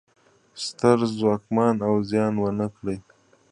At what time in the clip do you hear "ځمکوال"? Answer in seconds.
1.17-1.75